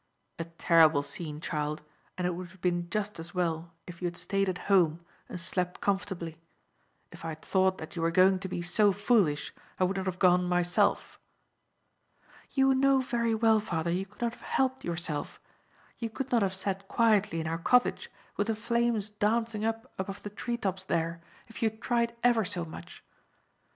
[0.39, 1.83] "A terrible scene, child,
[2.17, 5.39] and it would have been just as well if you had stayed at home and
[5.39, 6.37] slept comfortably.
[7.11, 10.07] If I had thought that you were going to be so foolish, I would not
[10.07, 11.19] have gone myself."
[12.49, 15.39] "You know very well, father, you could not have helped yourself.
[15.99, 20.23] You could not have sat quietly in our cottage with the flames dancing up above
[20.23, 23.03] the tree tops there, if you had tried ever so much.